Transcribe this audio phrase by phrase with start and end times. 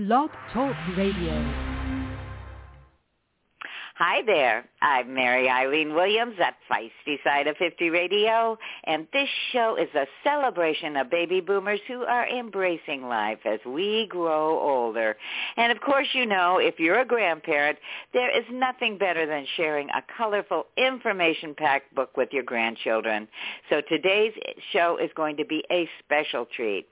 [0.00, 1.69] Blog Talk Radio.
[4.02, 4.64] Hi there.
[4.80, 10.06] I'm Mary Eileen Williams at Feisty Side of 50 Radio, and this show is a
[10.24, 15.18] celebration of baby boomers who are embracing life as we grow older.
[15.58, 17.76] And of course, you know, if you're a grandparent,
[18.14, 23.28] there is nothing better than sharing a colorful, information-packed book with your grandchildren.
[23.68, 24.32] So today's
[24.72, 26.86] show is going to be a special treat.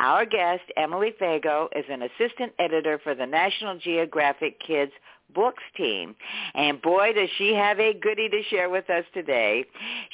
[0.00, 4.92] Our guest, Emily Fego, is an assistant editor for the National Geographic Kids
[5.36, 6.16] Books team.
[6.54, 9.66] And boy, does she have a goodie to share with us today.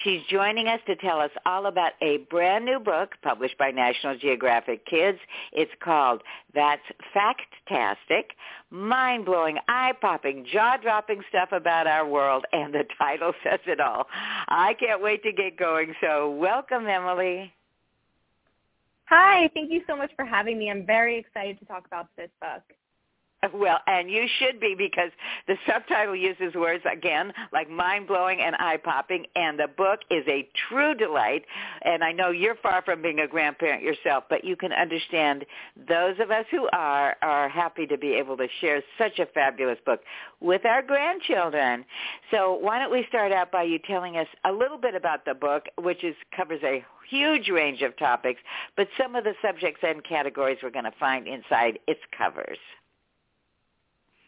[0.02, 4.18] She's joining us to tell us all about a brand new book published by National
[4.18, 5.18] Geographic Kids.
[5.52, 6.22] It's called
[6.54, 6.82] That's
[7.14, 8.32] Fact-tastic,
[8.70, 14.08] mind-blowing, eye-popping, jaw-dropping stuff about our world, and the title says it all.
[14.48, 17.52] I can't wait to get going, so welcome, Emily.
[19.04, 20.68] Hi, thank you so much for having me.
[20.68, 22.62] I'm very excited to talk about this book.
[23.52, 25.10] Well, and you should be because
[25.48, 30.94] the subtitle uses words again like mind-blowing and eye-popping, and the book is a true
[30.94, 31.44] delight.
[31.82, 35.44] And I know you're far from being a grandparent yourself, but you can understand
[35.88, 39.78] those of us who are are happy to be able to share such a fabulous
[39.84, 40.02] book
[40.40, 41.84] with our grandchildren.
[42.30, 45.34] So why don't we start out by you telling us a little bit about the
[45.34, 48.40] book, which is covers a huge range of topics,
[48.76, 52.58] but some of the subjects and categories we're going to find inside its covers.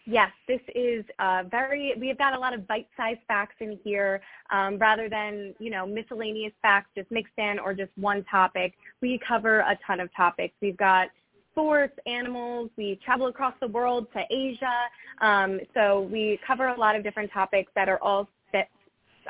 [0.07, 4.77] Yes, this is uh, very, we've got a lot of bite-sized facts in here um,
[4.77, 8.75] rather than, you know, miscellaneous facts just mixed in or just one topic.
[9.01, 10.55] We cover a ton of topics.
[10.61, 11.09] We've got
[11.53, 12.69] sports, animals.
[12.77, 14.81] We travel across the world to Asia.
[15.23, 18.69] Um, so we cover a lot of different topics that are all set,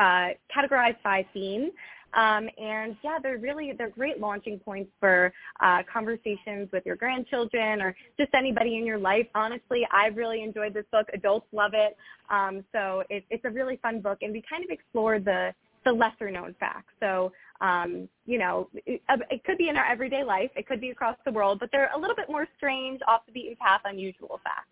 [0.01, 1.71] uh, categorized by theme.
[2.15, 7.81] Um, and yeah, they're really they're great launching points for uh, conversations with your grandchildren
[7.81, 9.27] or just anybody in your life.
[9.35, 11.07] Honestly, I've really enjoyed this book.
[11.13, 11.97] Adults love it.
[12.31, 15.53] Um, so it, it's a really fun book, and we kind of explore the
[15.85, 16.93] the lesser known facts.
[17.01, 20.91] So um, you know, it, it could be in our everyday life, it could be
[20.91, 24.41] across the world, but they're a little bit more strange, off the beaten path, unusual
[24.43, 24.64] facts.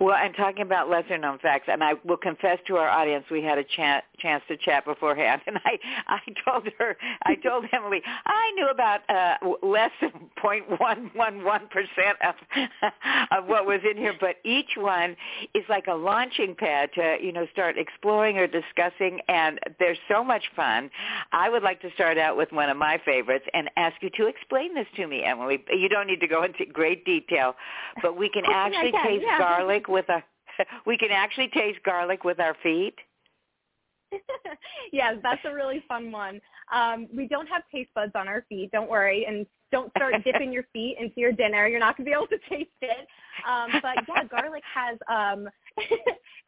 [0.00, 3.42] Well, I'm talking about lesser known facts, and I will confess to our audience, we
[3.42, 8.02] had a chat, chance to chat beforehand, and I, I told her, I told Emily,
[8.26, 12.34] I knew about uh, less than 0.111 percent of
[13.30, 15.16] of what was in here, but each one
[15.54, 20.22] is like a launching pad to, you know, start exploring or discussing, and they're so
[20.24, 20.90] much fun.
[21.32, 24.26] I would like to start out with one of my favorites and ask you to
[24.26, 25.64] explain this to me, Emily.
[25.70, 27.54] You don't need to go into great detail,
[28.02, 29.38] but we can actually taste yeah.
[29.38, 30.22] garlic with a
[30.86, 32.94] we can actually taste garlic with our feet.
[34.92, 36.40] yes, that's a really fun one.
[36.72, 38.70] Um, we don't have taste buds on our feet.
[38.72, 41.66] Don't worry, and don't start dipping your feet into your dinner.
[41.66, 43.06] You're not going to be able to taste it.
[43.48, 45.48] Um, but yeah, garlic has um,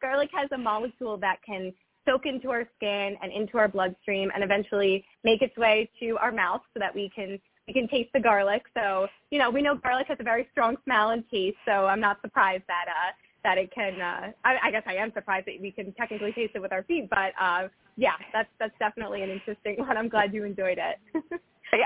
[0.01, 1.73] garlic has a molecule that can
[2.07, 6.31] soak into our skin and into our bloodstream, and eventually make its way to our
[6.31, 8.63] mouth so that we can we can taste the garlic.
[8.73, 11.57] So you know, we know garlic has a very strong smell and taste.
[11.65, 13.11] So I'm not surprised that uh,
[13.43, 14.01] that it can.
[14.01, 16.83] Uh, I, I guess I am surprised that we can technically taste it with our
[16.83, 19.95] feet, but uh, yeah, that's that's definitely an interesting one.
[19.97, 21.23] I'm glad you enjoyed it.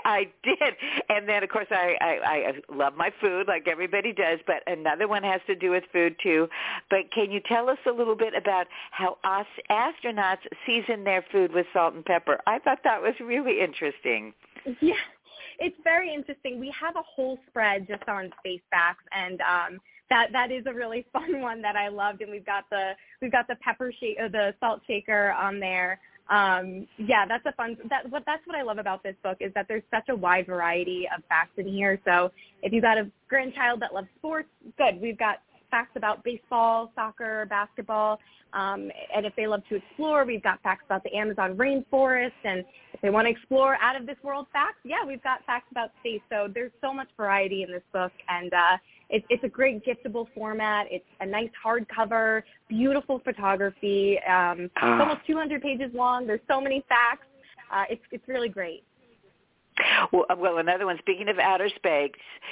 [0.06, 0.76] I did,
[1.10, 5.10] and then of course I, I I love my food like everybody does, but another
[5.10, 6.48] one has to do with food too.
[6.90, 11.52] But can you tell us a little bit about how us astronauts season their food
[11.54, 12.40] with salt and pepper?
[12.48, 14.34] I thought that was really interesting.
[14.80, 14.94] Yeah,
[15.60, 16.60] it's very interesting.
[16.60, 20.74] We have a whole spread just on space facts, and um, that that is a
[20.74, 22.22] really fun one that I loved.
[22.22, 22.92] And we've got the
[23.22, 26.00] we've got the pepper shake, or the salt shaker on there.
[26.30, 27.78] Um, yeah, that's a fun.
[27.90, 30.46] That what that's what I love about this book is that there's such a wide
[30.46, 32.00] variety of facts in here.
[32.06, 32.32] So
[32.62, 35.02] if you've got a grandchild that loves sports, good.
[35.02, 35.42] We've got
[35.74, 38.20] facts about baseball, soccer, basketball.
[38.54, 42.40] Um, and if they love to explore, we've got facts about the Amazon rainforest.
[42.44, 42.64] And
[42.94, 45.90] if they want to explore out of this world facts, yeah, we've got facts about
[46.02, 46.22] space.
[46.30, 48.12] So there's so much variety in this book.
[48.30, 48.78] And uh,
[49.10, 50.86] it, it's a great giftable format.
[50.92, 54.20] It's a nice hardcover, beautiful photography.
[54.30, 55.00] Um, It's Ah.
[55.00, 56.28] almost 200 pages long.
[56.28, 57.26] There's so many facts.
[57.72, 58.84] Uh, it's, it's really great.
[60.12, 60.98] Well, uh, well, another one.
[61.00, 62.12] Speaking of outer space,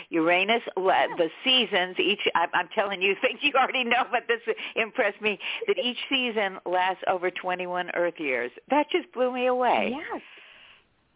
[0.10, 1.96] Uranus, the seasons.
[2.00, 5.40] Each, I'm, I'm telling you things you already know, but this impressed me.
[5.68, 8.52] That each season lasts over 21 Earth years.
[8.70, 9.96] That just blew me away.
[9.96, 10.22] Yes.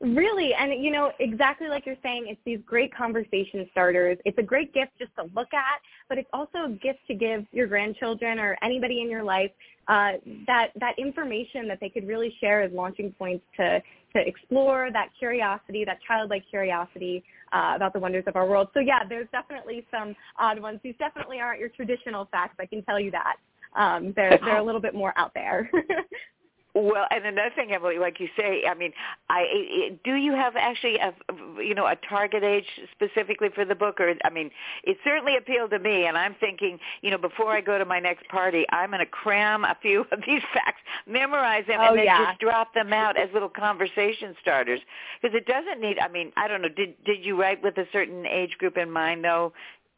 [0.02, 4.18] Really, and you know, exactly like you're saying, it's these great conversation starters.
[4.26, 5.80] It's a great gift just to look at,
[6.10, 9.52] but it's also a gift to give your grandchildren or anybody in your life
[9.88, 10.14] uh,
[10.48, 13.82] that that information that they could really share as launching points to
[14.16, 17.24] to explore that curiosity, that childlike curiosity
[17.54, 18.70] uh, about the wonders of our world.
[18.74, 20.80] So yeah, there's definitely some odd ones.
[20.84, 22.56] These definitely aren't your traditional facts.
[22.60, 23.36] I can tell you that.
[23.76, 25.70] Um, they're they're a little bit more out there.
[26.78, 28.92] Well, and another thing, Emily, like you say, I mean,
[29.30, 31.14] I do you have actually a
[31.58, 34.52] you know a target age specifically for the book, or I mean,
[34.84, 38.02] it certainly appealed to me, and I'm thinking, you know, before I go to my
[38.02, 42.00] next party, I'm going to cram a few of these facts, memorize them, oh, and
[42.00, 42.26] then yeah.
[42.26, 44.82] just drop them out as little conversation starters,
[45.22, 45.98] because it doesn't need.
[46.00, 46.68] I mean, I don't know.
[46.68, 49.54] Did did you write with a certain age group in mind, though,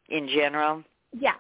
[0.10, 0.84] in general?
[1.20, 1.34] Yeah,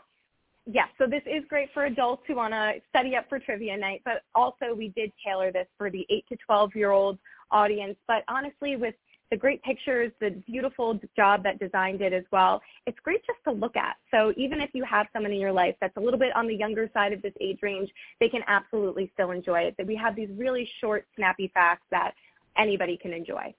[0.68, 4.02] yes, so this is great for adults who want to study up for trivia night,
[4.06, 7.18] but also we did tailor this for the 8 to 12 year old
[7.52, 7.96] audience.
[8.08, 8.96] But honestly, with
[9.30, 13.52] the great pictures, the beautiful job that design did as well, it's great just to
[13.52, 13.98] look at.
[14.12, 16.56] So even if you have someone in your life that's a little bit on the
[16.56, 17.90] younger side of this age range,
[18.20, 19.76] they can absolutely still enjoy it.
[19.78, 22.14] That we have these really short, snappy facts that
[22.58, 23.54] anybody can enjoy.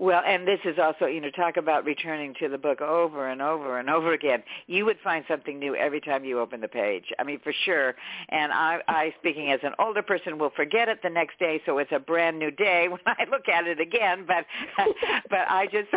[0.00, 3.42] Well, and this is also, you know, talk about returning to the book over and
[3.42, 4.44] over and over again.
[4.68, 7.06] You would find something new every time you open the page.
[7.18, 7.96] I mean, for sure.
[8.28, 11.78] And I, I speaking as an older person, will forget it the next day, so
[11.78, 14.24] it's a brand new day when I look at it again.
[14.24, 14.46] But,
[15.30, 15.88] but I just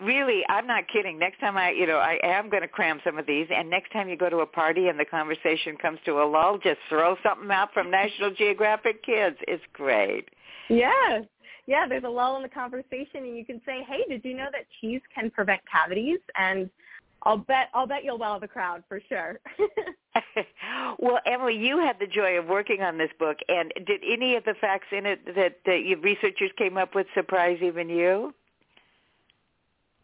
[0.00, 1.16] really, I'm not kidding.
[1.16, 3.46] Next time I, you know, I am going to cram some of these.
[3.54, 6.58] And next time you go to a party and the conversation comes to a lull,
[6.58, 9.36] just throw something out from National Geographic Kids.
[9.46, 10.30] It's great.
[10.68, 11.20] Yeah,
[11.66, 14.48] yeah, there's a lull in the conversation, and you can say, "Hey, did you know
[14.52, 16.70] that cheese can prevent cavities?" And
[17.22, 19.40] I'll bet I'll bet you'll wow the crowd for sure.
[20.98, 24.44] well, Emily, you had the joy of working on this book, and did any of
[24.44, 28.32] the facts in it that, that your researchers came up with surprise even you?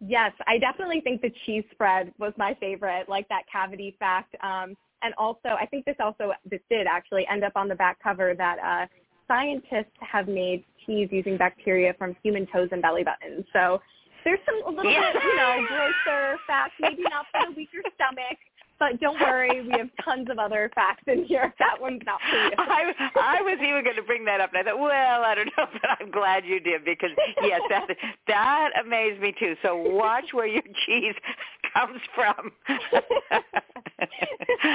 [0.05, 4.35] Yes, I definitely think the cheese spread was my favorite, like that cavity fact.
[4.43, 8.03] Um, and also, I think this also this did actually end up on the back
[8.03, 8.87] cover that uh,
[9.28, 13.44] scientists have made cheese using bacteria from human toes and belly buttons.
[13.52, 13.80] So
[14.24, 15.12] there's some a little yeah.
[15.12, 18.38] bit, you know, grosser facts, maybe not for the weaker stomach.
[18.78, 21.54] But don't worry, we have tons of other facts in here.
[21.60, 22.50] That one's not for you.
[22.58, 22.92] I,
[23.38, 25.66] I was even going to bring that up, and I thought, well, I don't know,
[25.72, 27.10] but I'm glad you did because
[27.42, 27.86] yes, that
[28.26, 29.54] that amazed me too.
[29.62, 31.14] So watch where your cheese
[31.72, 32.50] comes from.
[32.69, 32.80] yes,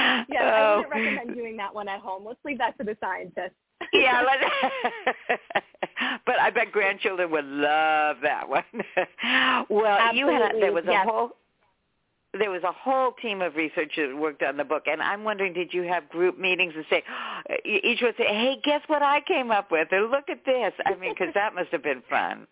[0.00, 0.84] I wouldn't oh.
[0.90, 2.24] recommend doing that one at home.
[2.24, 3.56] Let's leave that to the scientists
[3.92, 4.22] yeah,
[6.26, 8.64] but I bet grandchildren would love that one.
[9.68, 10.18] well, Absolutely.
[10.18, 11.06] you had there was a yes.
[11.08, 11.30] whole
[12.38, 15.54] there was a whole team of researchers that worked on the book, and I'm wondering,
[15.54, 17.02] did you have group meetings and say
[17.64, 20.94] each would say, "Hey, guess what I came up with?" or "Look at this." I
[20.96, 22.46] mean, because that must have been fun.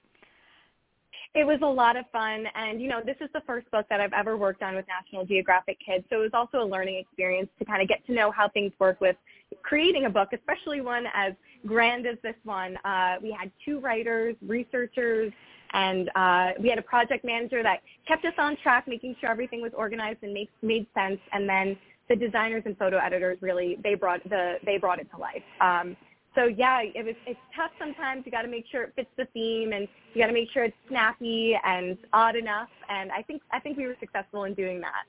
[1.35, 4.01] It was a lot of fun, and you know, this is the first book that
[4.01, 7.49] I've ever worked on with National Geographic Kids, so it was also a learning experience
[7.59, 9.17] to kind of get to know how things work with
[9.63, 11.35] creating a book, especially one as
[11.67, 12.77] grand as this one.
[12.85, 15.33] Uh, we had two writers, researchers,
[15.73, 19.61] and uh, we had a project manager that kept us on track, making sure everything
[19.61, 21.19] was organized and make, made sense.
[21.33, 21.77] And then
[22.09, 25.43] the designers and photo editors really they brought the they brought it to life.
[25.61, 25.97] Um,
[26.37, 28.23] so yeah, it was it's tough sometimes.
[28.27, 30.65] You got to make sure it fits the theme, and you got to make sure
[30.65, 32.69] it's snappy and odd enough.
[32.89, 35.07] And I think I think we were successful in doing that.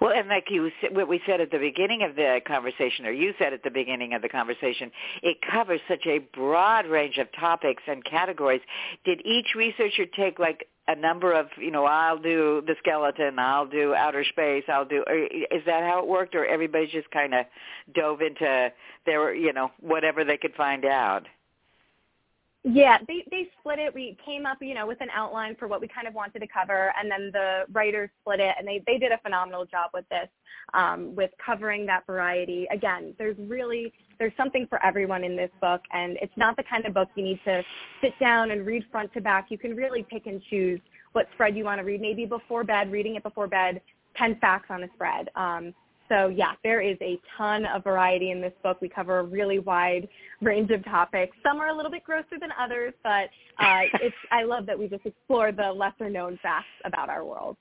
[0.00, 3.32] Well, and like you, what we said at the beginning of the conversation, or you
[3.38, 4.90] said at the beginning of the conversation,
[5.22, 8.60] it covers such a broad range of topics and categories.
[9.04, 13.66] Did each researcher take like a number of, you know, I'll do the skeleton, I'll
[13.66, 15.02] do outer space, I'll do,
[15.50, 17.46] is that how it worked, or everybody just kind of
[17.94, 18.70] dove into
[19.06, 21.26] their, you know, whatever they could find out?
[22.66, 23.94] Yeah, they they split it.
[23.94, 26.46] We came up, you know, with an outline for what we kind of wanted to
[26.46, 30.08] cover, and then the writers split it, and they they did a phenomenal job with
[30.08, 30.28] this,
[30.72, 32.66] um, with covering that variety.
[32.72, 36.86] Again, there's really there's something for everyone in this book, and it's not the kind
[36.86, 37.62] of book you need to
[38.00, 39.48] sit down and read front to back.
[39.50, 40.80] You can really pick and choose
[41.12, 42.00] what spread you want to read.
[42.00, 43.82] Maybe before bed, reading it before bed,
[44.16, 45.28] ten facts on a spread.
[45.36, 45.74] Um,
[46.08, 48.80] so yeah, there is a ton of variety in this book.
[48.80, 50.08] We cover a really wide
[50.40, 51.36] range of topics.
[51.42, 54.88] Some are a little bit grosser than others, but uh, it's I love that we
[54.88, 57.56] just explore the lesser known facts about our world.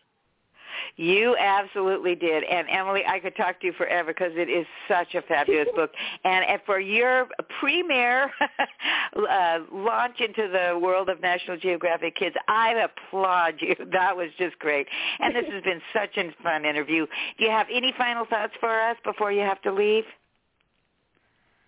[0.95, 2.43] You absolutely did.
[2.43, 5.91] And Emily, I could talk to you forever because it is such a fabulous book.
[6.25, 7.27] And, and for your
[7.59, 8.31] premiere
[9.29, 13.75] uh, launch into the world of National Geographic Kids, I applaud you.
[13.93, 14.87] That was just great.
[15.19, 17.05] And this has been such a fun interview.
[17.37, 20.05] Do you have any final thoughts for us before you have to leave?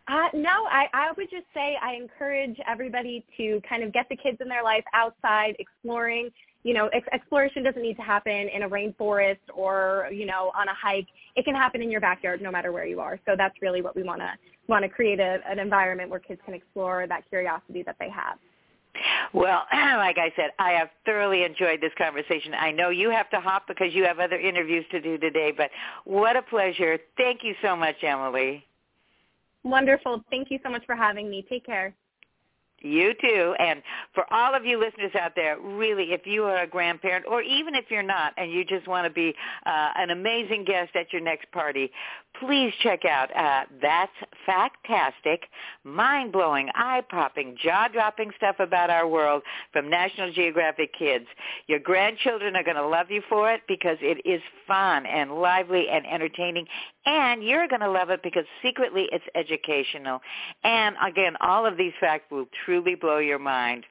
[0.07, 4.15] Uh, no, I, I would just say I encourage everybody to kind of get the
[4.15, 6.29] kids in their life outside exploring.
[6.63, 10.67] You know, ex- exploration doesn't need to happen in a rainforest or, you know, on
[10.67, 11.07] a hike.
[11.35, 13.19] It can happen in your backyard no matter where you are.
[13.25, 14.31] So that's really what we want to
[14.67, 18.37] want to create a, an environment where kids can explore that curiosity that they have.
[19.33, 22.53] Well, like I said, I have thoroughly enjoyed this conversation.
[22.53, 25.69] I know you have to hop because you have other interviews to do today, but
[26.05, 26.97] what a pleasure.
[27.17, 28.65] Thank you so much, Emily.
[29.65, 30.23] Wonderful.
[30.29, 31.43] Thank you so much for having me.
[31.49, 31.95] Take care.
[32.81, 33.55] You too.
[33.57, 33.81] And
[34.13, 37.73] for all of you listeners out there, really, if you are a grandparent, or even
[37.73, 39.33] if you're not, and you just want to be
[39.65, 41.89] uh, an amazing guest at your next party,
[42.39, 44.11] please check out uh, That's
[44.45, 45.43] Fact-tastic,
[45.83, 49.41] mind-blowing, eye-popping, jaw-dropping stuff about our world
[49.71, 51.25] from National Geographic Kids.
[51.67, 55.87] Your grandchildren are going to love you for it because it is fun and lively
[55.89, 56.67] and entertaining,
[57.05, 60.19] and you're going to love it because secretly it's educational.
[60.63, 63.85] And again, all of these facts will truly blow your mind.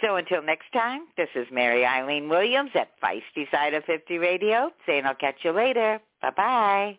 [0.00, 4.70] So until next time, this is Mary Eileen Williams at Feisty Side of 50 Radio
[4.86, 6.00] saying I'll catch you later.
[6.22, 6.98] Bye-bye.